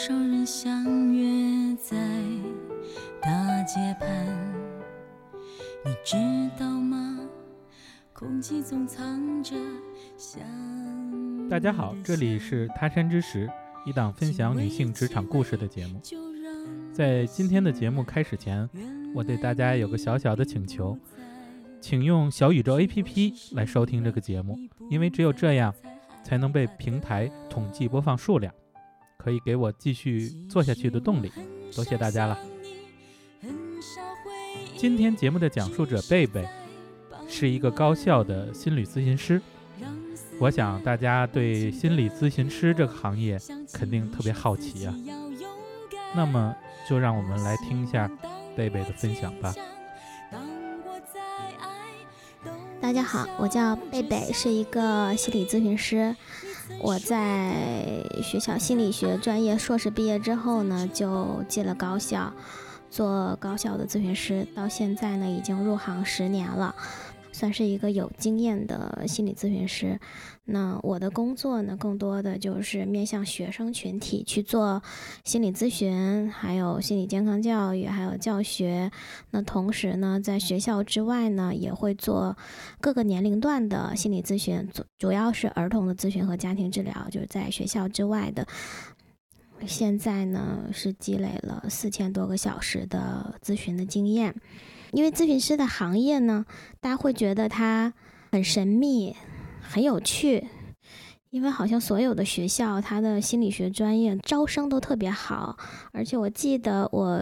[0.00, 1.94] 多少人相约在
[3.20, 4.08] 大街畔，
[5.84, 6.16] 你知
[6.58, 7.20] 道吗？
[8.14, 9.54] 空气中藏着
[10.16, 10.40] 香。
[11.50, 13.46] 大家好，这里是他山之石，
[13.84, 16.00] 一档分享女性职场故事的节目。
[16.94, 18.66] 在今天的节目开始前，
[19.14, 20.98] 我对大家有个小小的请求，
[21.78, 24.58] 请用小宇宙 APP 来收听这个节目，
[24.88, 25.74] 因为只有这样，
[26.24, 28.50] 才能被平台统计播放数量。
[29.22, 31.30] 可以给我继续做下去的动力，
[31.74, 32.38] 多谢大家了。
[34.78, 36.48] 今天节目的讲述者贝贝
[37.28, 39.40] 是一个高校的心理咨询师，
[40.38, 43.38] 我想大家对心理咨询师这个行业
[43.74, 44.94] 肯定特别好奇啊。
[46.16, 46.56] 那么
[46.88, 48.10] 就让我们来听一下
[48.56, 49.54] 贝贝的分享吧。
[52.80, 56.16] 大家好，我叫贝贝，是一个心理咨询师。
[56.78, 57.54] 我在
[58.22, 62.32] 学校心理学专业硕士毕业之后呢，就进了高校，
[62.90, 66.74] 做高校的咨询师，到现在呢已经入行十年了。
[67.32, 69.98] 算是一个有经验的心理咨询师。
[70.44, 74.82] 那我的工作呢，更多的就是面向学生群体去做
[75.22, 78.90] 心理咨询，还有心理健康教育，还有教学。
[79.30, 82.36] 那同时呢，在学校之外呢，也会做
[82.80, 88.46] 各个年龄段的心理咨询，主主要是儿童的咨询和家庭治疗，就是在学校之外的。
[89.66, 94.34] 现在呢，是积累了四千多个小时的咨询的经验。
[94.92, 96.44] 因为咨询师的行业呢，
[96.80, 97.92] 大家会觉得它
[98.32, 99.16] 很神秘、
[99.60, 100.48] 很有趣。
[101.30, 105.56] 因为好像所有的学校，它的心理学专业招生都特别好。
[105.92, 107.20] 而且我记得我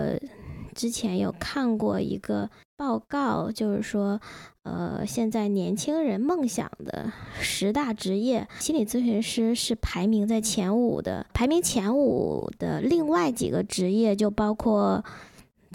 [0.75, 4.19] 之前有看过一个报告，就是说，
[4.63, 11.27] 呃，现在年轻人梦想的十大职业，心理咨询师是排名在前五的。
[11.35, 15.05] 排名前五的另外几个职业就包括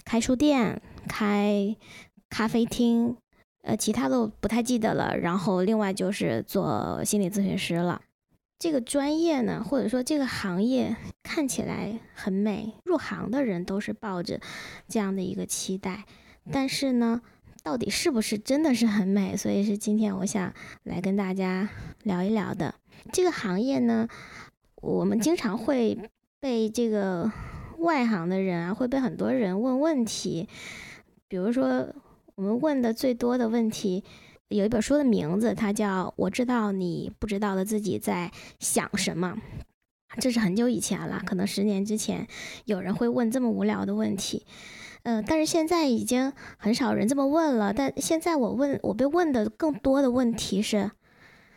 [0.04, 0.82] 开书店。
[1.06, 1.76] 开
[2.30, 3.18] 咖啡厅，
[3.64, 5.18] 呃，其他的不太记得了。
[5.18, 8.02] 然后另外就是做心理咨询师了。
[8.58, 14.40] 这个专业呢，或者说这个行业看起来很美，入行的人都是抱着
[14.88, 16.06] 这样的一个期待。
[16.50, 17.22] 但是呢，
[17.62, 19.36] 到底是不是真的是很美？
[19.36, 21.68] 所以是今天我想来跟大家
[22.04, 22.76] 聊一聊的。
[23.12, 24.08] 这个行业呢，
[24.76, 27.30] 我们经常会被这个
[27.84, 30.48] 外行的人啊，会被很多人问问题。
[31.28, 31.88] 比如说，
[32.36, 34.04] 我们问的最多的问题，
[34.48, 39.36] 有一本书的名字，它叫《我知道你不知道的自己在想什么》。
[40.20, 42.28] 这是很久以前了，可能十年之前
[42.66, 44.46] 有人会问这么无聊的问题，
[45.02, 47.74] 嗯，但是现在已经很少人这么问了。
[47.74, 50.92] 但现在我问我被问的更多的问题是：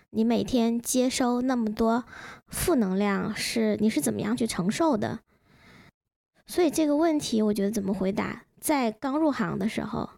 [0.09, 2.04] 你每天接收那么多
[2.48, 5.20] 负能量，是你是怎么样去承受的？
[6.46, 8.44] 所以这个问题，我觉得怎么回答？
[8.60, 10.08] 在刚入行的时候，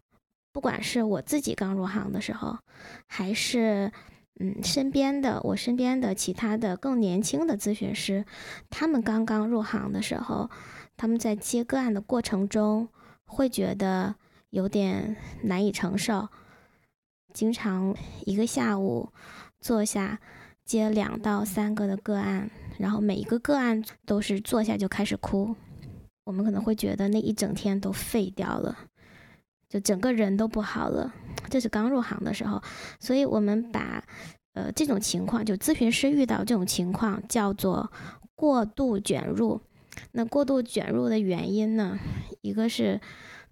[0.52, 2.58] 不管是我自己刚入行的时候，
[3.06, 3.90] 还是
[4.40, 8.24] 嗯身边的我身边的其他的更年轻的咨询师，
[8.70, 10.50] 他们刚刚入行的时候，
[10.96, 12.88] 他们在接个案的过程中，
[13.26, 14.14] 会觉得
[14.50, 16.28] 有点难以承受，
[17.32, 17.94] 经常
[18.24, 19.10] 一个下午
[19.60, 20.20] 坐下
[20.64, 25.56] 接两到三个的个案，然后每一个个案都是坐下就开始哭。
[26.28, 28.76] 我们可能会觉得那一整天都废掉了，
[29.66, 31.10] 就整个人都不好了。
[31.48, 32.62] 这是刚入行的时候，
[33.00, 34.04] 所以我们把
[34.52, 37.90] 呃这种情况，就咨询师遇到这种情况叫做
[38.34, 39.58] 过度卷入。
[40.12, 41.98] 那过度卷入的原因呢，
[42.42, 43.00] 一个是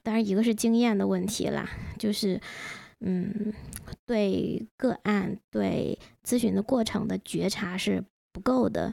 [0.02, 1.66] 当然一个是经验的问题啦，
[1.98, 2.38] 就是
[3.00, 3.54] 嗯
[4.04, 8.04] 对个案对咨询的过程的觉察是
[8.34, 8.92] 不够的。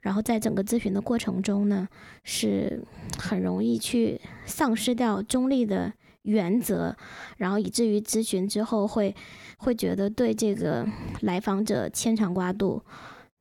[0.00, 1.86] 然后在整个咨询的过程中呢，
[2.24, 2.82] 是
[3.18, 5.92] 很容易去丧失掉中立的
[6.22, 6.96] 原则，
[7.36, 9.14] 然后以至于咨询之后会
[9.58, 10.86] 会觉得对这个
[11.20, 12.82] 来访者牵肠挂肚、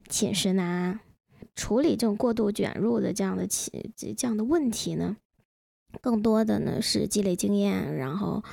[0.10, 1.00] 寝食难安。
[1.56, 5.18] 处理这种过度卷入的这样的起这样的问题呢，
[6.02, 8.44] 更多的呢是积累经验，然后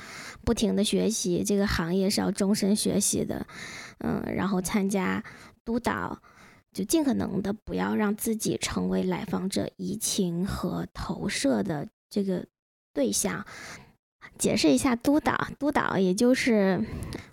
[0.43, 1.43] 不停的学习。
[1.43, 3.47] 这个行业是要终身学习的，
[3.99, 5.23] 嗯，然后参加
[5.63, 6.21] 督导。
[6.77, 12.45] 就尽可能的不要让自己成为来访者移情和投射的这个
[12.93, 13.43] 对象。
[14.37, 16.79] 解释一下，督导，督导也就是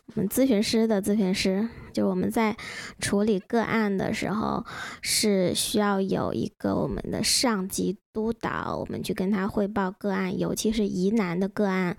[0.06, 2.54] 我们咨询师的咨询师，就是我们在
[2.98, 4.66] 处理个案的时候，
[5.00, 11.96] 是需要有一个我们的上级督导，我们去跟他汇报个案，尤其是疑难的个案，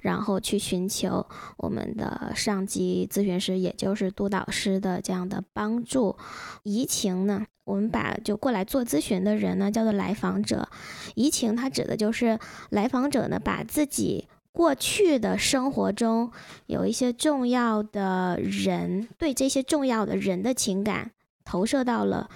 [0.00, 1.26] 然后去寻求
[1.56, 6.16] 我们的上级咨询师，也就是督导师的这样的帮助。
[6.64, 10.68] 移情呢，我们把就过来做咨询的人呢叫做来访者，
[11.14, 12.38] 移情它指的就是
[12.70, 14.28] 来访者呢把自己。
[14.56, 16.32] 过去的生活中
[16.64, 21.10] 有一些重要的人，对这些重要的人的情感
[21.44, 22.30] 投射到了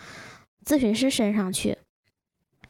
[0.63, 1.79] 咨询师身上去。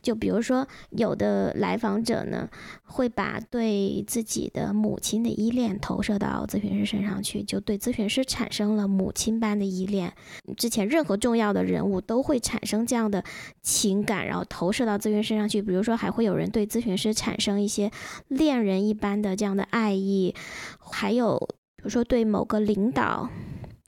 [0.03, 2.49] 就比如说，有的来访者呢，
[2.85, 10.13] 会把对自己的母亲的依恋投射到咨询师身上去，就对咨询师产生了母亲般的依恋。
[10.57, 13.23] 之前任何重要的人物都会产生这样的
[13.63, 15.61] 情感，然后投射到咨询师身上去。
[15.61, 17.91] 比如说，还会有人对咨询师产生一些
[18.29, 20.35] 恋人一般的这样的爱意，
[20.79, 21.39] 还有
[21.77, 23.29] 比如说对某个领导。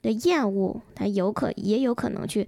[0.03, 2.45] 的厌恶，他有可也有可能去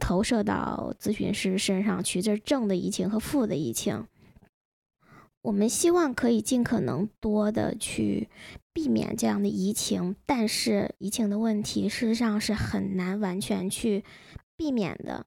[0.00, 4.06] 投射到咨询师身上去，这是正的移情和负的移情。
[5.42, 8.28] 我们希望可以尽可能多的去
[8.72, 14.04] 避免这样的移情，但是移情的问题事实上是很难完全去
[14.56, 15.26] 避免的。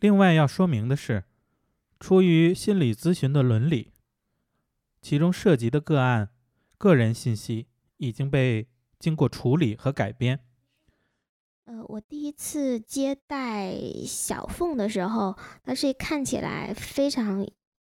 [0.00, 1.22] 另外要说明的是，
[2.00, 3.92] 出于心理咨询的伦理，
[5.00, 6.30] 其中涉及的个案
[6.76, 7.68] 个人信息
[7.98, 8.66] 已经被。
[8.98, 10.40] 经过处理和改编。
[11.66, 13.74] 呃，我第一次接待
[14.06, 17.44] 小凤的时候，她是看起来非常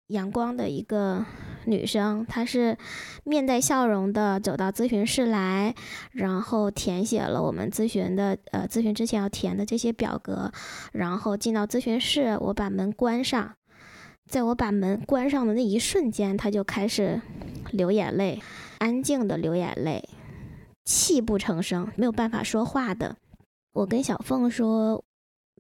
[0.09, 1.25] 阳光的一个
[1.65, 2.27] 女生。
[2.27, 2.77] 她是
[3.25, 5.75] 面带笑容的走到咨询室来，
[6.11, 10.53] 然后填写了我们咨询的呃咨询之前要填的这些表格，
[10.93, 12.37] 然后进到咨询室。
[12.39, 13.55] 我把门关上，
[14.27, 17.23] 在我把门关上的那一瞬间，她就开始
[17.71, 18.43] 流眼泪，
[18.81, 20.07] 安静的流眼泪。
[20.85, 23.17] 泣不成声，没有办法说话的。
[23.73, 25.05] 我跟小凤说：“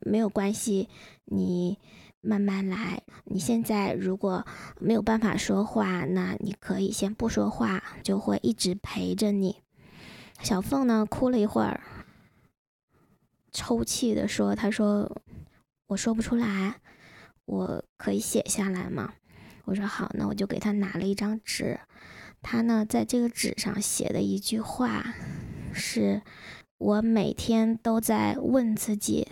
[0.05, 0.89] 没有关系，
[1.25, 1.79] 你
[2.21, 3.03] 慢慢来。
[3.25, 4.45] 你现在如果
[4.81, 9.63] 没有办法说话，那你可以先不说话，就会一直陪着你。”
[10.43, 11.81] 小凤呢，哭了一会儿，
[13.53, 15.23] 抽泣的说：“他说
[15.87, 16.81] 我说不出来，
[17.45, 19.15] 我可以写下来吗？”
[19.65, 21.79] 我说：“好，那我就给他拿了一张纸。”
[22.43, 25.15] 他呢，在这个纸上写的一句话，
[25.73, 26.23] 是
[26.77, 29.29] 我每天都在问自己：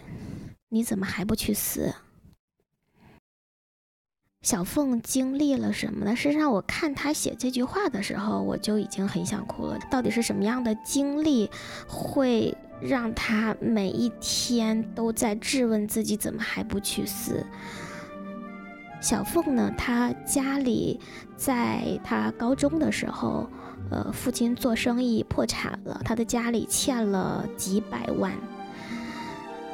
[0.68, 1.94] 你怎么还不去死？
[4.42, 6.16] 小凤经历了什么呢？
[6.16, 9.78] 实际上，我看他写这句话的时候，我就已经很想哭了。
[9.90, 11.50] 到底是什么样的经历，
[11.86, 17.44] 会让他每一天都在质问自己：怎么还不去死？
[19.00, 21.00] 小凤呢，她家里
[21.36, 23.48] 在她高中的时候，
[23.90, 28.32] 呃，父亲做生意破产了，她的家里欠了几百万。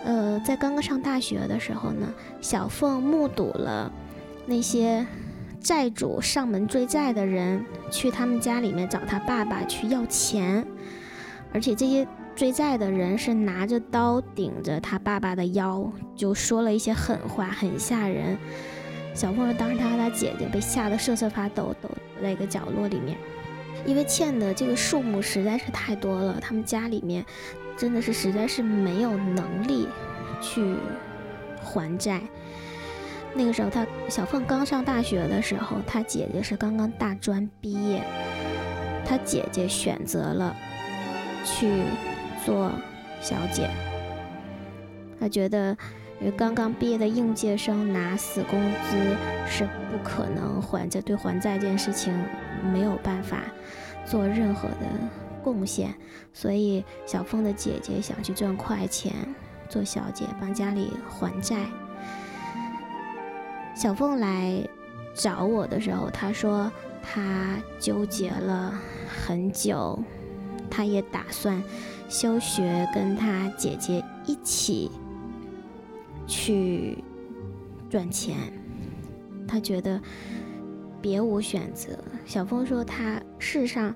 [0.04, 2.06] 呃，在刚刚上大学的时候呢，
[2.40, 3.90] 小凤目睹了
[4.46, 5.04] 那些
[5.60, 10.64] 债主上门追债的人去他们家里面找他爸爸去要钱，
[11.52, 12.06] 而且这些
[12.36, 18.38] 追债的人是拿着刀顶着他爸爸的腰，就说了一些狠话，很吓人。
[19.16, 21.90] 小凤说：“当时他和他姐姐被吓得瑟瑟发抖，抖
[22.22, 23.16] 在一个角落里面，
[23.86, 26.38] 因为欠的这个数目实在是太多了。
[26.38, 27.24] 他们家里面
[27.78, 29.88] 真的是实在是没有能力
[30.42, 30.76] 去
[31.62, 32.20] 还债。
[33.32, 38.02] 那个时候，他小凤刚上大学的时候，他姐姐是刚刚大专毕业，
[39.06, 40.54] 他姐姐选择了
[41.42, 41.84] 去
[42.44, 42.70] 做
[43.22, 43.70] 小姐，
[45.18, 45.74] 他觉得。”
[46.18, 48.58] 因为刚刚毕业的应届生拿死工
[48.88, 48.96] 资
[49.46, 52.12] 是不可能还债，对还债这件事情
[52.72, 53.42] 没有办法
[54.06, 54.86] 做任何的
[55.44, 55.94] 贡献，
[56.32, 59.12] 所以小凤的姐姐想去赚快钱，
[59.68, 61.56] 做小姐帮家里还债。
[63.74, 64.66] 小凤来
[65.14, 68.72] 找我的时候，她说她纠结了
[69.06, 70.02] 很久，
[70.70, 71.62] 她也打算
[72.08, 74.90] 休学，跟她姐姐一起。
[76.26, 77.02] 去
[77.88, 78.36] 赚钱，
[79.46, 80.00] 他觉得
[81.00, 81.98] 别无选择。
[82.24, 83.94] 小峰说，他事实上，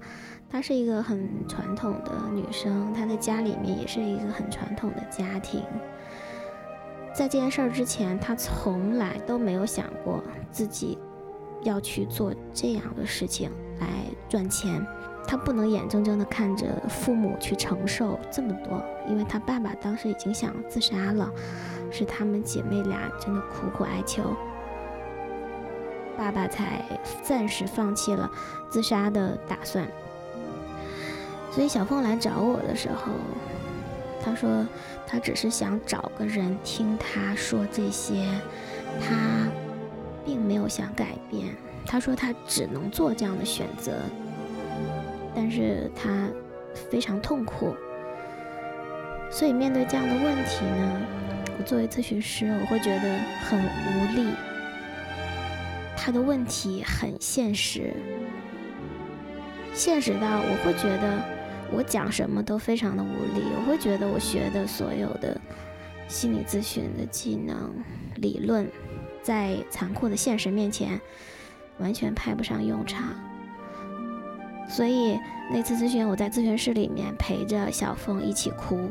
[0.49, 5.63] 她是一个很传统的女生，她的家里面也是一个很传统的家庭。
[7.13, 10.23] 在这件事儿之前，她从来都没有想过
[10.53, 10.97] 自己
[11.63, 13.87] 要去做这样的事情来
[14.29, 14.85] 赚钱。
[15.27, 21.29] 她不能眼睁睁地看着父母去承受这么多，因为她爸爸当时已经想自杀了。
[21.91, 24.35] 是她们姐妹俩真的苦苦哀求，
[26.17, 26.83] 爸爸才
[27.23, 28.31] 暂时放弃了
[28.69, 29.87] 自杀的打算。
[31.51, 33.13] 所以小凤来找我的时候，
[34.23, 34.67] 她说
[35.07, 38.27] 她只是想找个人听她说这些，
[39.01, 39.49] 她
[40.25, 41.55] 并没有想改变。
[41.87, 43.93] 她说她只能做这样的选择，
[45.35, 46.29] 但是她
[46.73, 47.75] 非常痛苦。
[49.29, 51.01] 所以面对这样的问题呢，
[51.63, 54.33] 作为咨询师，我会觉得很无力。
[55.97, 57.93] 他的问题很现实，
[59.75, 61.23] 现实到我会觉得
[61.71, 63.45] 我讲什么都非常的无力。
[63.57, 65.39] 我会觉得我学的所有的
[66.09, 67.75] 心理咨询的技能、
[68.17, 68.67] 理论，
[69.23, 70.99] 在残酷的现实面前
[71.79, 73.09] 完全派不上用场。
[74.69, 75.19] 所以
[75.53, 78.91] 那次咨询，我在咨询室里面陪着小凤一起哭。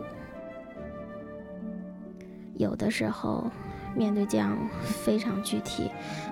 [2.59, 3.49] 有的时候。
[3.95, 5.89] 面对这样非常具体、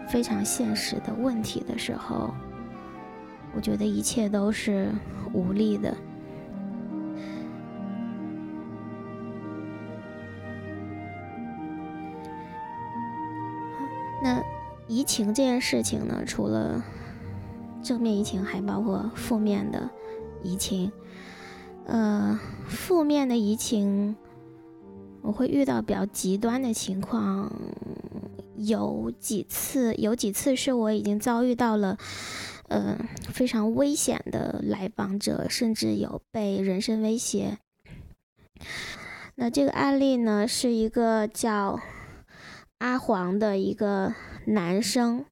[0.07, 2.31] 非常现实的问题的时候，
[3.55, 4.91] 我觉得一切都是
[5.33, 5.97] 无力的。
[14.21, 14.43] 那
[14.87, 16.23] 移情这件事情呢？
[16.27, 16.83] 除了
[17.81, 19.89] 正面移情，还包括负面的
[20.43, 20.91] 移情。
[21.87, 24.15] 呃，负面的移情。
[25.27, 27.51] 我会遇到比较极端的情况，
[28.55, 31.97] 有几次，有几次是我已经遭遇到了，
[32.69, 32.97] 呃，
[33.33, 37.57] 非常危险的来访者，甚至有被人身威胁。
[39.35, 41.77] 那这个案例呢，是一个叫
[42.77, 44.13] 阿黄的一个
[44.45, 45.25] 男生，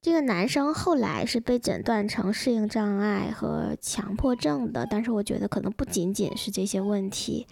[0.00, 7.48] 这个男生后来是被诊断成适应障碍和强迫症的，但是我觉得可能不仅仅是这些问题。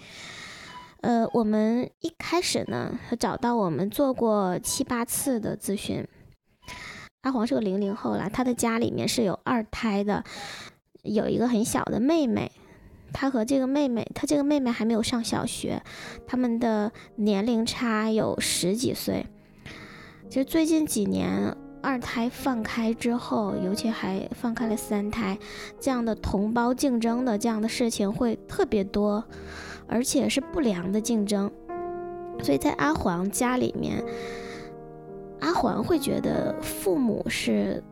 [1.01, 6.07] 呃，我们一开始呢，找到我们做过七八次的咨询。
[7.23, 10.25] 阿黄是个零零后了，他的家里面是有二胎的，
[11.03, 12.51] 有一个很小的妹妹。
[13.13, 15.83] 他和这个妹妹，他这个妹妹还没有上小学，
[16.27, 19.27] 他们的年龄差有十几岁。
[20.29, 25.39] 其实最近几年，二胎放开之后，尤其还放开了三胎，
[25.81, 29.25] 这样的同胞竞争的这样的事情会特别多。
[29.89, 31.51] 而且是不良的竞争，
[32.43, 34.05] 所以在阿黄家里面，
[35.41, 37.83] 阿黄会觉得父母是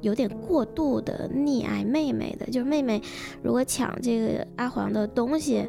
[0.00, 3.00] 有点过度的溺爱妹妹的，就是妹妹
[3.40, 5.66] 如果抢这个阿黄的东西，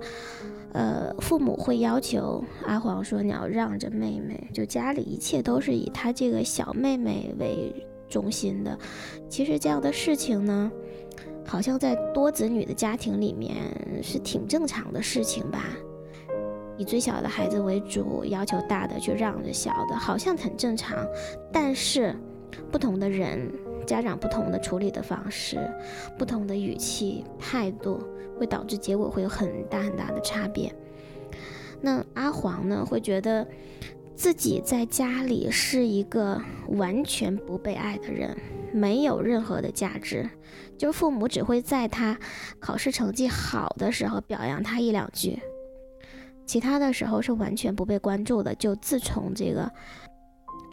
[0.74, 8.78] 呃，父母会要求阿黄说你要让着妹妹，就家里一切都是以他这个小妹妹为中心的。
[9.30, 10.72] 其实这样的事情呢。
[11.46, 13.56] 好像在多子女的家庭里面
[14.02, 15.66] 是挺正常的事情吧，
[16.78, 21.06] 以最小的孩子为主，要求大的去让着小的，好像很正常。
[21.52, 22.16] 但是，
[22.72, 23.50] 不同的人，
[23.86, 25.58] 家长不同的处理的方式，
[26.18, 28.00] 不同的语气态度，
[28.40, 30.74] 会导致结果会有很大很大的差别。
[31.80, 33.48] 那阿黄呢，会觉得
[34.16, 38.36] 自己在家里是一个完全不被爱的人。
[38.74, 40.30] 没有任何的价值，
[40.78, 42.18] 就是父母只会在他
[42.60, 45.40] 考试成绩好的时候表扬他一两句，
[46.46, 48.54] 其他的时候是完全不被关注的。
[48.56, 49.72] 就自从这个，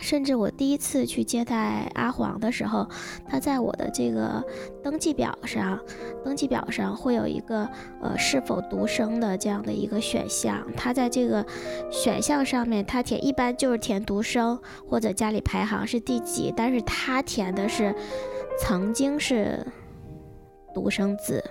[0.03, 2.87] 甚至我第一次去接待阿黄的时候，
[3.27, 4.45] 他在我的这个
[4.83, 5.79] 登记表上，
[6.25, 7.67] 登记表上会有一个
[8.03, 11.47] 呃是否独生的这样的一个选项，他在这个
[11.91, 17.95] 选项上面他填一般就是填独生或者家里排行是第几，但是他填的是
[18.59, 19.65] 曾经是
[20.75, 21.43] 独生子，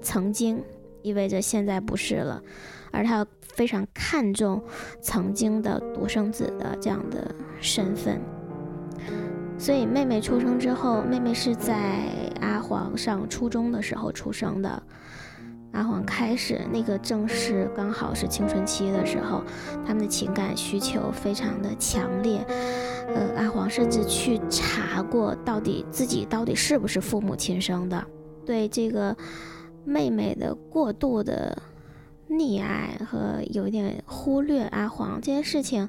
[0.00, 0.62] 曾经。
[1.02, 2.42] 意味着现在不是了，
[2.90, 4.62] 而他非常看重
[5.00, 8.20] 曾经的独生子的这样的身份。
[9.58, 12.04] 所以妹妹出生之后，妹妹是在
[12.40, 14.82] 阿黄上初中的时候出生的。
[15.72, 19.42] 阿黄开始那个正是刚好是青春期的时候，
[19.86, 22.42] 他们的情感需求非常的强烈。
[23.08, 28.02] 呃，阿黄甚至去查过到底自己到底是不是父母亲生的。
[28.46, 29.14] 对这个
[29.88, 31.56] 妹妹的过度的
[32.28, 35.88] 溺爱和有一点忽略阿黄这件事情，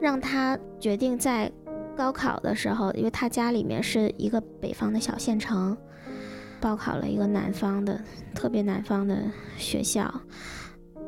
[0.00, 1.52] 让他决定在。
[1.96, 5.76] 高考的时候，因为他家里面是一个北方的小县城，
[6.58, 8.00] 报考了一个南方的
[8.34, 9.24] 特别南方的
[9.58, 10.10] 学校，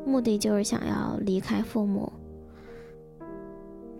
[0.05, 2.13] 目的就是想要离开父母。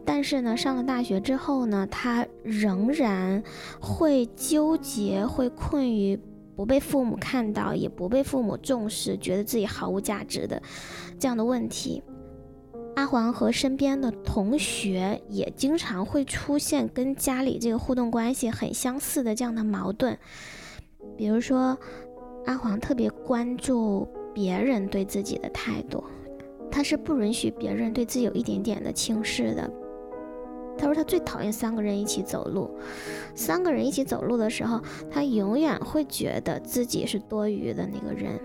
[0.06, 3.42] 但是呢，上了大学之后呢，他仍然
[3.80, 6.20] 会纠结，会困于
[6.55, 10.62] 不被父母看到，也不被父母重视，觉得自己毫无价值的
[11.19, 12.03] 这样的问题。
[12.95, 20.15] 阿黄和身边的同学也经常会出现跟家里这个互动关系很相似的这样的矛盾，
[21.17, 21.75] 比如说
[22.45, 26.03] 阿黄特别关注别人对自己的态度，
[26.69, 29.72] 他是不允许别人对自己有一点点的轻视的。
[30.77, 32.77] 他说他最讨厌三个人一起走路，
[33.36, 38.39] 三个人一起走路的时候，他永远会觉得自己是多余的那个人。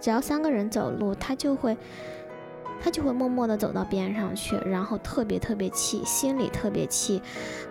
[0.00, 1.74] 只要三个人走路，他就会，
[2.78, 7.22] 他就会默默地走到边上去，然后特别特别气，心里特别气，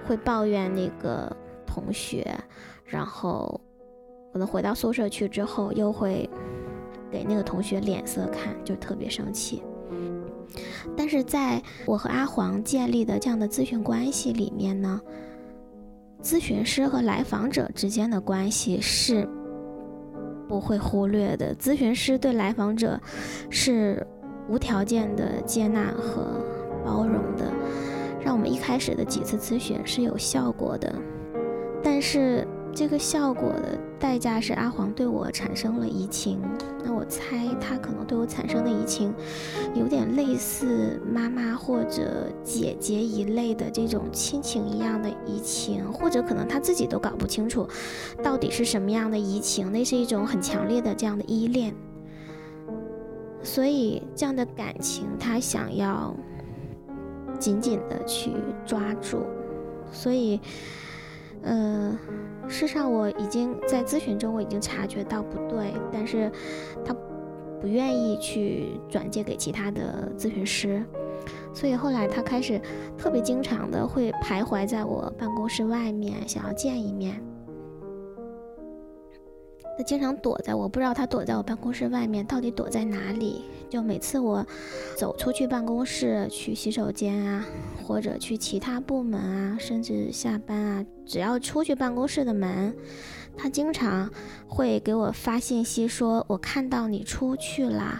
[0.07, 1.31] 会抱怨那个
[1.67, 2.25] 同学，
[2.85, 3.61] 然后
[4.31, 6.27] 可能回到宿舍去之后，又会
[7.11, 9.61] 给那个同学脸色看，就特别生气。
[10.95, 14.99] 但是在我和阿黄建立的这样的咨询关系里面呢，
[16.21, 19.27] 咨询师和来访者之间的关系是
[20.47, 21.55] 不会忽略的。
[21.55, 22.99] 咨询师对来访者
[23.49, 24.05] 是
[24.47, 26.41] 无条件的接纳和
[26.85, 27.51] 包容的，
[28.23, 30.93] 让我们一开始的几次咨询是有效果的。
[31.83, 32.47] 但是。
[32.75, 36.39] 这个效果的代价是阿黄对我产生了移情，
[36.83, 39.13] 那我猜他可能对我产生的移情，
[39.75, 47.67] 有点类似妈妈或者姐姐一类的这种亲情一样的移情，或者可能他自己都搞不清楚
[48.23, 51.73] 到底是什么样的移情，那是一种很强烈的这样的依恋，
[53.43, 56.13] 所以这样的感情他想要
[57.37, 58.31] 紧紧的去
[58.65, 59.19] 抓住，
[59.91, 60.39] 所以，
[61.43, 61.95] 呃。
[62.47, 66.31] 事实上，我已经在咨询中，我已经察觉到不对，但是
[66.85, 66.95] 他
[67.59, 70.83] 不愿意去转介给其他的咨询师，
[71.53, 72.61] 所以后来他开始
[72.97, 77.21] 特别经常的会徘徊在我办公室外面，想要见一面。
[79.77, 83.43] 他经常躲在，我不知道他躲在我办公室外面到底躲在哪里。
[83.69, 84.45] 就每次我
[84.95, 87.43] 走出去办公室去洗手间啊，
[87.83, 92.75] 或者去其他部门啊，甚至下班啊，只要出去办公室的门，
[93.35, 94.07] 他经常
[94.47, 97.99] 会给我发信息说：“我看到你出去啦，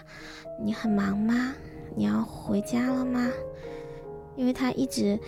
[0.62, 1.54] 你很忙吗？
[1.96, 3.28] 你要回家了吗？”
[4.36, 5.18] 因为他一直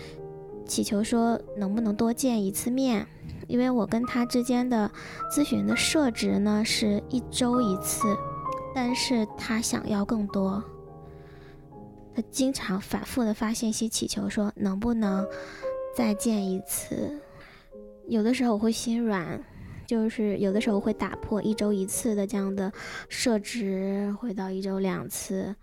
[0.65, 3.05] 祈求说能不能多见一次面。
[3.47, 4.91] 因为我跟他之间的
[5.31, 8.07] 咨询的设置呢是一周一次，
[8.75, 10.61] 但是他想要更多，
[12.13, 15.25] 他经常反复的发信息祈求说能不能
[15.95, 17.19] 再见一次，
[18.07, 19.41] 有的时候我会心软，
[19.85, 22.71] 就是有的时候会打破一周一次的这样的
[23.07, 25.55] 设置，回到一周两次，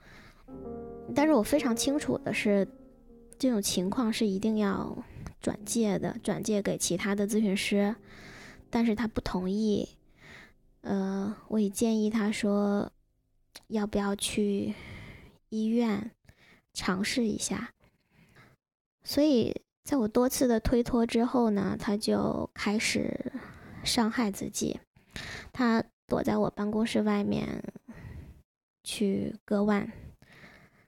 [1.15, 2.67] 但是我非常清楚的是，
[3.39, 4.97] 这种情况是一定要。
[5.45, 7.95] 转借的，转借给其他的咨询师，
[8.71, 9.87] 但是他不同意。
[10.81, 12.91] 呃，我也建议他说，
[13.67, 14.73] 要不要去
[15.51, 16.11] 医院
[16.73, 17.75] 尝试一下。
[19.03, 23.31] 所以，在我多次的推脱之后呢，他就开始
[23.85, 24.81] 伤害自己。
[25.53, 27.63] 他躲在我办公室外面
[28.83, 29.93] 去割腕，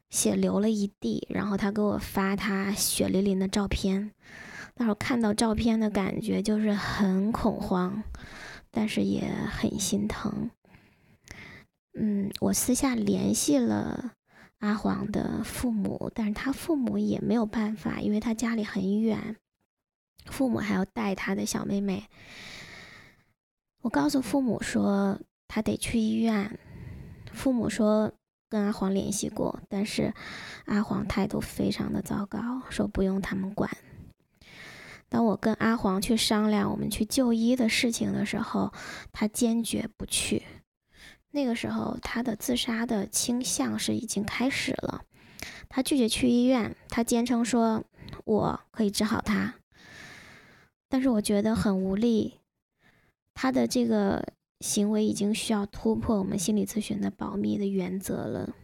[0.08, 4.12] 血流了一地，然后他给我发他血淋淋的照片。
[4.76, 8.02] 那时候看到照片的感觉就是很恐慌，
[8.70, 10.50] 但是也很心疼。
[11.98, 14.12] 嗯，我私下联系了
[14.58, 19.36] 阿黄的父母，但是他父母也没有办法，因为他家里很远，
[20.26, 22.04] 父母还要带他的小妹妹。
[23.80, 26.58] 我告诉父母说他得去医院，
[27.32, 28.12] 父母说
[28.50, 30.12] 跟阿黄联系过，但是
[30.66, 33.70] 阿黄态度非常的糟糕，说不用他们管。
[35.08, 38.72] 当我跟阿黄去商量我们去就医的事情的时候，
[39.12, 40.42] 他坚决不去。
[41.30, 45.02] 那个时候，他的自杀的倾向是已经开始了。
[45.68, 47.84] 他拒绝去医院，他坚称说
[48.24, 49.54] 我可以治好他。
[50.88, 52.40] 但是我觉得很无力，
[53.32, 58.54] 他的这个行为已经需要突破我们心理咨询的保密的原则了。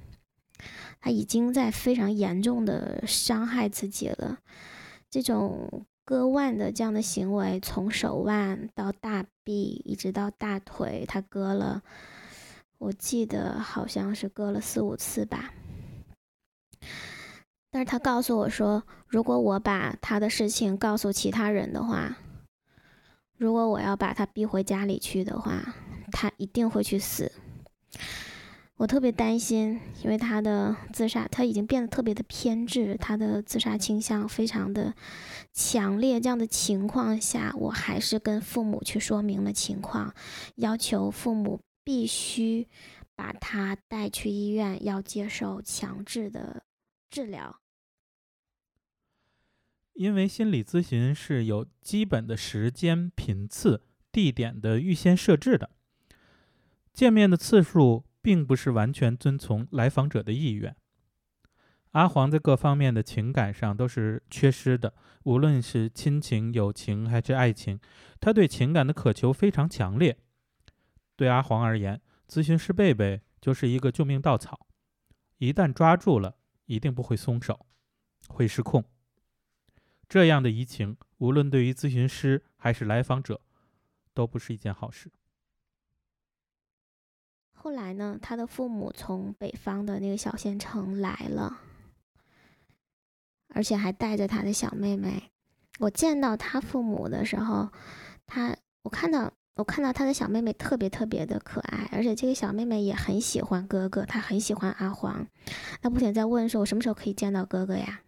[1.01, 4.39] 他已经在非常严重的伤害自己了，
[5.09, 5.87] 这种。
[6.05, 11.83] 割腕的这样的行为，从手腕到大臂，一直到大腿，他割了，
[12.79, 15.53] 我记得好像是割了四五次吧。
[17.71, 22.17] 但是他告诉我说，如果我把他的事情告诉其他人的话，
[23.39, 25.75] 如果我要把他逼回家里去的话，
[26.11, 27.33] 他一定会去死。
[28.83, 34.93] 我特别担心，因为他的自杀，他已经变得特别的偏执，他的自杀倾向非常的
[35.53, 36.21] 强烈。
[36.21, 40.13] 这样的情况下，我还是跟父母去说明了情况，
[40.57, 42.67] 要求父母必须
[43.15, 46.65] 把他带去医院，要接受强制的
[47.09, 47.61] 治疗。
[49.93, 55.71] 因为心理咨询是有基本的时间、频次、地点的预先设置的。
[56.93, 60.75] 见面的次数并不是完全遵从来访者的意愿。
[61.91, 67.79] 阿黄在各方面的情感上都是缺失的，无论是亲情、友情还是爱情，
[68.19, 70.17] 他对情感的渴求非常强烈。
[71.17, 74.67] 对阿黄而言，咨询师贝贝就是一个救命稻草，
[75.37, 77.67] 一旦抓住了，一定不会松手，
[78.29, 78.83] 会失控。
[80.09, 83.43] 这样的移情，无论对于咨询师还是来访者，
[84.15, 85.13] 都不是一件好事。
[87.63, 91.61] 后来呢，他的父母从北方的那个小县城来了。
[93.55, 95.31] 而且还带着他的小妹妹。
[95.79, 97.71] 我见到他父母的时候，
[98.27, 105.29] 他我看到我看到他的小妹妹特别特别的可爱，而且这个小妹妹也很喜欢哥哥，她很喜欢阿黄。
[105.81, 108.01] 她不停在问说：“我什么时候可以见到哥哥呀？”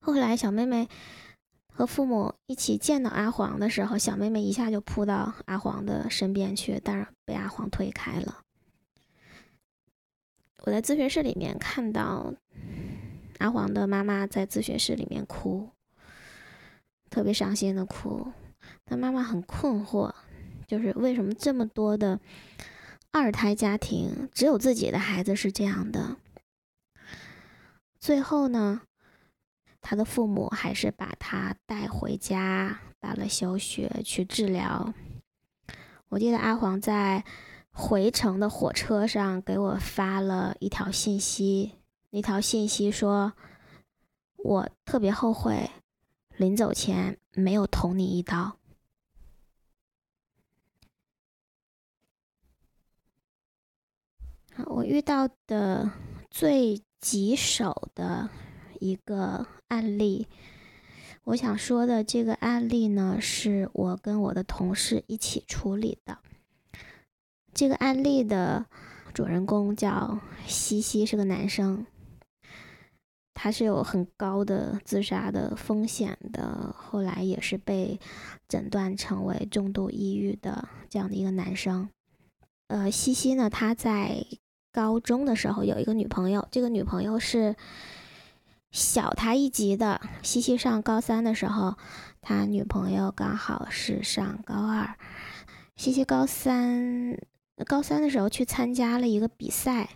[0.00, 0.88] 后来小妹妹
[1.74, 8.40] 和父母一起见到阿黄的时候，小妹妹一下就扑到阿黄的身边去，但是被阿黄推开了。
[10.62, 12.32] 我在咨询室里面看到。
[13.38, 15.68] 阿黄的妈妈在咨询室里面哭，
[17.10, 18.32] 特别伤心的哭。
[18.86, 20.14] 他妈妈很困惑，
[20.68, 22.20] 就是为什么这么多的
[23.10, 26.16] 二胎家庭，只有自己的孩子是这样的。
[27.98, 28.82] 最后呢，
[29.84, 34.94] 他的父母还是把他带回家，打了小雪去治疗。
[36.08, 37.22] 我记得阿黄在
[37.70, 41.74] 回程的火车上给我发了一条信息。
[42.08, 43.34] 那条信息说
[44.42, 45.70] ：“我特别后悔，
[46.38, 48.56] 临走前没有捅你一刀。”
[54.64, 55.90] 我遇到的
[56.30, 58.30] 最棘手的
[58.84, 60.26] 一个案例，
[61.24, 66.18] 我想说的这个案例呢，是我跟我的同事一起处理的。
[67.54, 68.66] 这个案例的
[69.14, 71.86] 主人公叫西西，是个男生。
[73.32, 77.98] 他是有很高的自杀的风险的，后来也是被
[78.46, 81.88] 诊断成为重度抑郁的这样的一个男生。
[82.68, 84.24] 呃，西西呢，他在
[84.72, 87.56] 高中的时候有一个女朋友，这个女朋友是
[88.74, 90.00] 小他一级的。
[90.20, 91.76] 西西上高三的时候，
[92.20, 94.96] 他女朋友刚好是上高二。
[95.76, 97.16] 西西高三
[97.64, 99.90] 高三的时候去参加了一个比赛。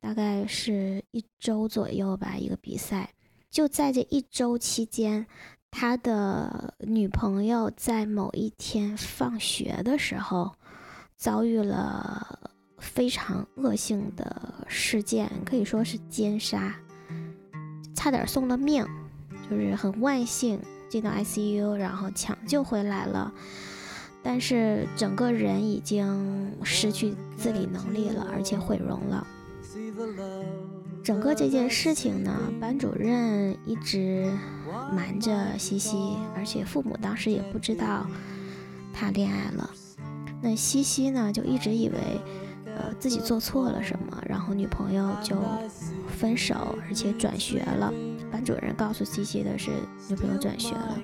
[0.00, 3.10] 大概是一周左右吧，一个比赛。
[3.50, 5.26] 就在这一周期间，
[5.70, 10.54] 他的女朋友在某一天放学的时候，
[11.16, 16.74] 遭遇了非常恶性的事件，可以说是奸杀，
[18.04, 18.86] 差点送了命，
[19.48, 23.32] 就是很万幸进到 ICU，然后抢救回来了，
[24.22, 29.26] 但是整个人已经失去自理能力了，而且毁容了。
[31.02, 34.30] 整个这件事情呢，班主任一直
[34.92, 38.06] 瞒着西西，而且父母当时也不知道
[38.92, 39.70] 他恋爱了。
[40.42, 41.98] 那西西呢，就一直以为，
[42.66, 45.36] 呃，自己做错了什么，然后女朋友就
[46.14, 47.92] 分手，而且转学了。
[48.32, 49.70] 班主任告诉西西的是，
[50.08, 50.98] 女朋友转学了。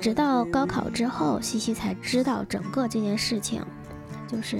[0.00, 3.62] 直到高考之后，西西才知道整个这件事情，
[4.26, 4.58] 就是。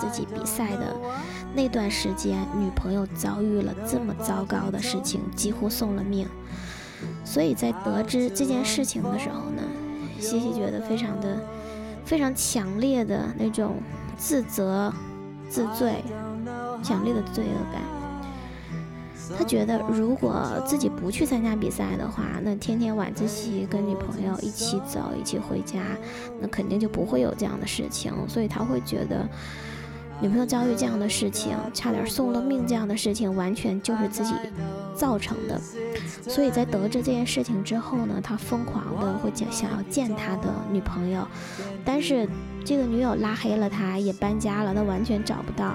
[0.00, 0.96] 自己比赛的
[1.54, 6.26] 那段时间，女朋友遭遇了这么糟糕的事情，几乎送了命。
[7.24, 9.62] 所以在得知这件事情的时候呢，
[10.18, 11.40] 西西觉得非常的、
[12.04, 13.76] 非常强烈的那种
[14.16, 14.92] 自责、
[15.48, 16.02] 自罪，
[16.84, 17.82] 强烈的罪恶感。
[19.36, 25.80] 他觉得，如果自己不去参加比赛的话，那天天晚自习跟女朋友一起走、一起回家，
[26.40, 28.12] 那肯定就不会有这样的事情。
[28.28, 29.26] 所以他会觉得。
[30.20, 34.32] 女朋友遭遇这样的事情，差点送了命，这样的事情完全就是自己
[34.94, 35.60] 造成的。
[36.28, 41.26] 所以在得知这件事情之后呢，他疯狂的会想想要见他的女朋友，
[41.84, 42.28] 但是
[42.64, 45.74] 这个女友拉黑了他，也搬家了，他完全找不到，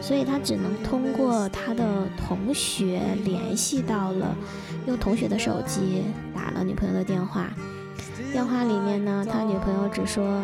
[0.00, 4.34] 所以他只能通过他的同学联系到了，
[4.86, 6.02] 用同学的手机
[6.34, 7.50] 打了女朋友的电话。
[8.32, 10.42] 电话里面呢，他女朋友只说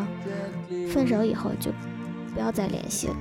[0.92, 1.70] 分手以后就。
[2.34, 3.16] 不要再联系了，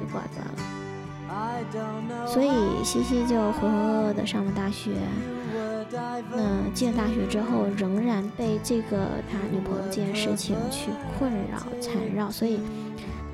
[0.00, 2.26] 就挂断了。
[2.26, 2.50] 所以
[2.82, 4.92] 西西就浑浑噩噩的上了大学。
[6.34, 12.30] 那进了大学之后，仍然被这个他女朋友这件事情去困扰缠绕。
[12.30, 12.60] 所以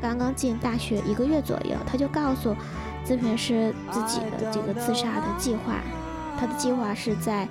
[0.01, 2.55] 刚刚进大学一个月左右，他就告诉
[3.05, 5.81] 咨询师自己的这个自杀的计划。
[6.39, 7.49] 他的计划是在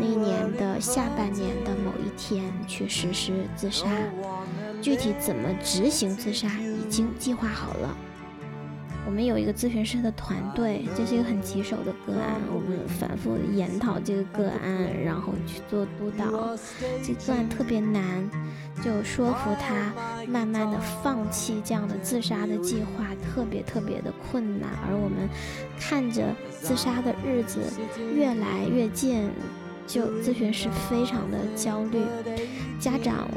[0.00, 3.86] 那一年的下半年的某一天去实施自杀。
[4.82, 7.96] 具体怎么执行自杀已经计划好了。
[9.06, 16.56] 我们有一个咨询师的团队，这是一个很棘手的个案，我们反复研讨这个个案，然后去做督导。
[17.04, 18.28] 这个案特别难，
[18.82, 19.94] 就说服他
[20.26, 24.70] 慢慢的放弃这样的自杀的计划，特别特别的困难。
[24.86, 25.28] 而我们
[25.78, 27.60] 看着自杀的日子
[28.12, 29.30] 越来越近，
[29.86, 32.00] 就咨询师非常的焦虑，
[32.80, 33.28] 家长。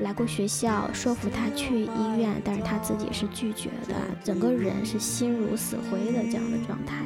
[0.00, 7.04] 来过学校，说服他去医院，但是他自己是拒绝的，整个人是心如死灰的这样的状态。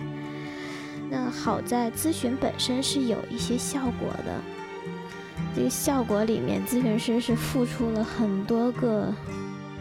[1.11, 4.41] 那好在咨询本身是有一些效果的，
[5.55, 9.13] 这个效果里面，咨询师是付出了很多个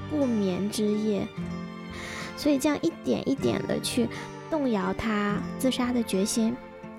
[0.10, 1.28] 不眠之夜，
[2.36, 4.10] 所以这样一点一点的去
[4.50, 6.56] 动摇他自杀的决心，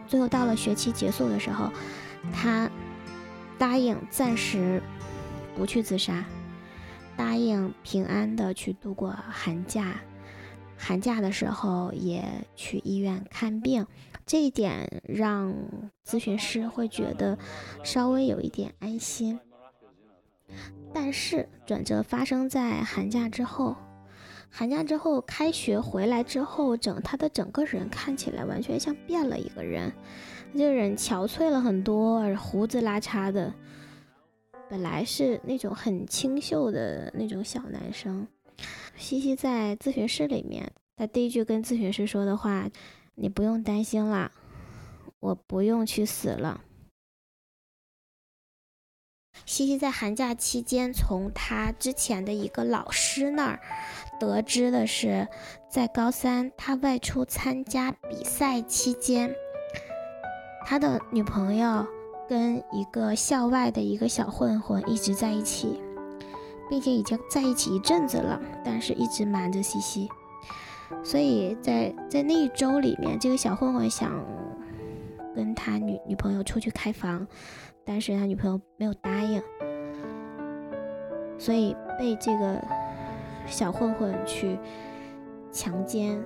[0.07, 1.71] 最后到了学期结束的时候，
[2.33, 2.71] 他
[3.59, 4.81] 答应暂时。
[5.57, 6.25] 不去自杀，
[7.17, 10.01] 答应平安的去度过寒假，
[10.77, 12.25] 寒假的时候也
[12.57, 13.87] 去医院看病，
[14.27, 15.55] 这一点让
[16.05, 17.39] 咨询师会觉得
[17.83, 19.39] 稍微有一点安心。
[20.93, 23.77] 但是转折发生在寒假之后，
[24.51, 29.93] 寒假之后开学回来之后，整他的整个人看起来完全像变了一个人，
[30.53, 33.55] 这个人憔悴了很多，胡子拉碴的。
[34.69, 38.27] 本来是那种很清秀的那种小男生，
[38.97, 42.69] 西西在咨询室里面，他第一句跟咨询师说的话
[43.15, 44.33] ：“你不用担心啦，
[45.21, 46.63] 我不用去死了。”
[49.47, 53.61] 西西在寒假期间从他之前的一个老师那儿
[54.19, 55.29] 得知的是，
[55.69, 59.35] 在高三他外出参加比赛期间，
[60.65, 61.87] 他的女朋友。
[62.29, 65.81] 跟一个校外的一个小混混一直在一起，
[66.69, 70.09] 并且已经在一起一阵子了，但是一直瞒着西西。
[71.03, 74.13] 所以在在那一周里面，这个小混混想
[75.35, 77.27] 跟他女女朋友出去开房，
[77.85, 79.43] 但是他女朋友没有答应，
[81.39, 82.63] 所以被这个
[83.47, 84.59] 小混混去
[85.51, 86.23] 强奸，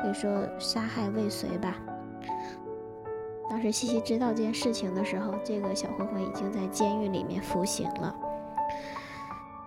[0.00, 1.76] 可以说杀害未遂吧。
[3.50, 8.14] 当时西西知道这件事情的时候，这个小混混已经在监狱里面服刑了，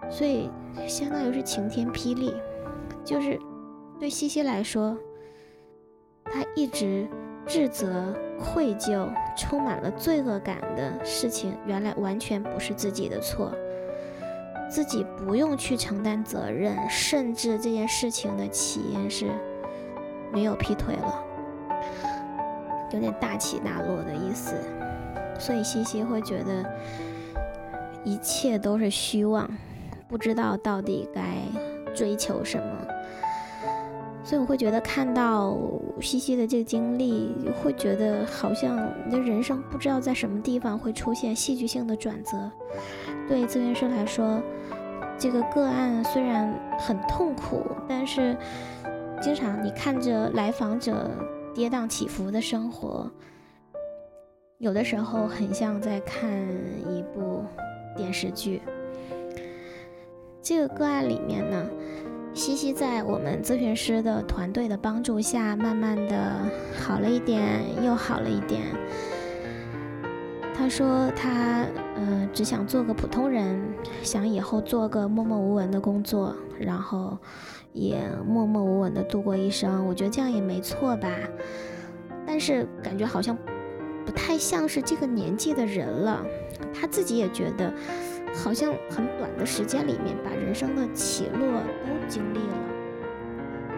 [0.09, 0.49] 所以
[0.87, 2.33] 相当于是晴天霹雳。
[3.03, 3.39] 就是
[3.99, 4.95] 对西西来说，
[6.23, 7.07] 他一直
[7.47, 13.51] 自责、愧疚、充满了罪恶感的事情，原来完全不是自己的错，
[14.69, 19.31] 自己不用去承担责任，甚至这件事情的起因是
[20.31, 21.25] 女友劈腿了。
[22.93, 24.53] 有点大起大落的意思，
[25.39, 26.65] 所以西西会觉得
[28.03, 29.49] 一切都是虚妄，
[30.07, 31.37] 不知道到底该
[31.95, 32.65] 追求什么。
[34.23, 35.57] 所以我会觉得看到
[35.99, 42.37] 西西的这个经历，会觉得好像你的人生不知道在什么地方会出现戏剧性的转折。
[43.27, 44.39] 对咨询师来说，
[45.17, 48.37] 这个个案虽然很痛苦，但是
[49.21, 51.09] 经常你看着来访者。
[51.53, 53.11] 跌宕起伏的生活，
[54.57, 56.31] 有的时候很像在看
[56.89, 57.43] 一部
[57.95, 58.61] 电视剧。
[60.41, 61.69] 这个个案里面呢，
[62.33, 66.37] 西西在我们咨询师的团队的帮助下，慢慢的
[66.79, 68.61] 好了一点，又好了一点。
[70.55, 73.61] 他说他呃只想做个普通人，
[74.01, 77.17] 想以后做个默默无闻的工作，然后。
[77.73, 81.09] 也默默无闻的度过一生，我觉得这样也没错吧。
[82.25, 83.37] 但是感觉好像
[84.05, 86.25] 不太像是这个年纪的人了。
[86.73, 87.73] 他自己也觉得，
[88.33, 92.55] 好像很短的时间里面，把人生的起落都经历了。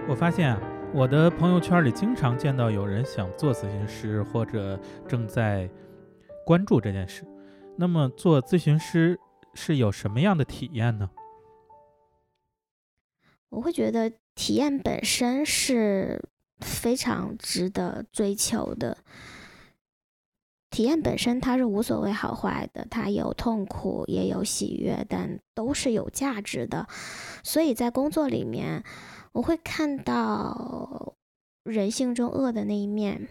[0.08, 0.62] 我发现啊，
[0.94, 4.78] 我的朋友圈里经常见到有人想做咨询师，或者
[5.08, 5.70] 正在
[6.46, 7.24] 关注这件事。
[7.78, 9.18] 那么做咨询师
[9.54, 11.10] 是有什么样的体验呢？
[13.54, 16.28] 我会觉得体验本身是
[16.60, 18.98] 非常值得追求的。
[20.72, 26.88] 体验本身它是无所谓好坏的，它有痛苦也有喜悦，但都是有价值的。
[27.44, 28.84] 所以在工作里面，
[29.34, 31.14] 我会看到
[31.62, 33.28] 人性中恶的那一面，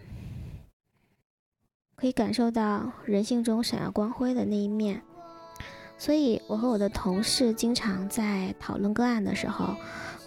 [1.97, 5.03] 可以感受到人性中闪耀光辉的那一面。
[5.99, 9.75] 所以我和我的同事经常在讨论个案的时候。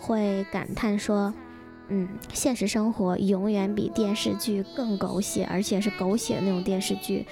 [0.06, 1.34] 会感叹说
[1.90, 7.26] ：“嗯，现实生活永远比电视剧更狗血，而且是狗血的那种电视剧，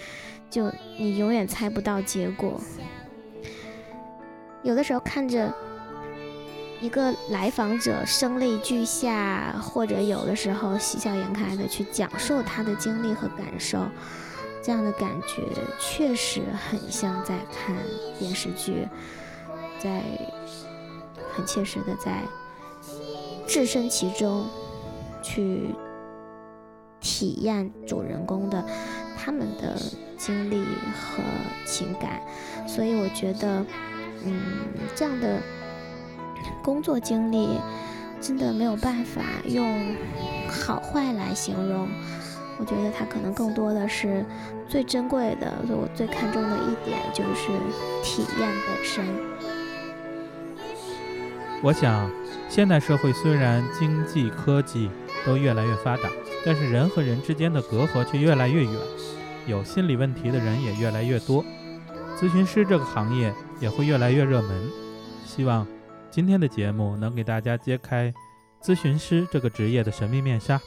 [0.50, 2.60] 就你永远猜不到结果。”
[4.64, 5.54] 有的时候看着
[6.82, 13.86] 一个来访者声泪俱下，或者有的时候喜笑颜开的去讲述他的经历和感受，
[14.64, 15.44] 这样的感觉
[15.80, 17.76] 确实很像在看
[18.18, 18.88] 电视剧，
[19.80, 20.02] 在
[21.36, 22.22] 很切实的在
[23.48, 24.48] 置身其中
[25.22, 25.74] 去
[27.00, 28.64] 体验主人公的
[29.18, 29.76] 他们的
[30.18, 31.24] 经历和
[31.66, 32.22] 情感，
[32.68, 33.66] 所以我觉得。
[34.26, 34.40] 嗯，
[34.96, 35.38] 这样的
[36.64, 37.60] 工作经历
[38.22, 39.94] 真的没有办法用
[40.48, 41.90] 好坏来形容。
[42.58, 44.26] 我觉得它可能更多的是
[44.70, 47.50] 最珍贵的，我最看重的一点就是
[48.02, 49.04] 体验本身。
[51.63, 52.12] 我想，
[52.49, 54.91] 现代社会虽然经济科技
[55.26, 56.10] 都越来越发达，
[56.45, 58.73] 但是人和人之间的隔阂却越来越远，
[59.47, 61.41] 有心理问题的人也越来越多。
[62.17, 64.69] 咨询师这个行业也会越来越热门，
[65.26, 65.65] 希望
[66.12, 68.13] 今天的节目能给大家揭开
[68.62, 70.60] 咨询师这个职业的神秘面纱。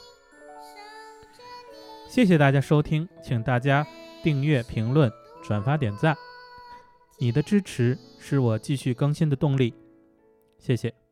[2.09, 3.85] 谢谢大家收听，请大家
[4.23, 5.11] 订阅、评论、
[5.43, 6.17] 转发、点赞，
[7.19, 9.75] 你的支持是我继续更新的动力。
[10.57, 11.06] 谢谢。